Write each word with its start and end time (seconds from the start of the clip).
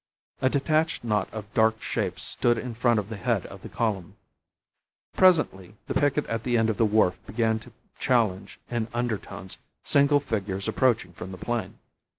A 0.41 0.49
detached 0.49 1.03
knot 1.03 1.29
of 1.31 1.53
dark 1.53 1.79
shapes 1.79 2.23
stood 2.23 2.57
in 2.57 2.73
front 2.73 2.97
of 2.99 3.09
the 3.09 3.17
head 3.17 3.45
of 3.45 3.61
the 3.61 3.69
column. 3.69 4.15
Presently 5.15 5.75
the 5.85 5.93
picket 5.93 6.25
at 6.25 6.41
the 6.43 6.57
end 6.57 6.71
of 6.71 6.77
the 6.77 6.85
wharf 6.87 7.23
began 7.27 7.59
to 7.59 7.71
challenge 7.99 8.59
in 8.71 8.87
undertones 8.95 9.59
single 9.83 10.19
figures 10.19 10.67
approaching 10.67 11.13
from 11.13 11.31
the 11.31 11.37
plain. 11.37 11.77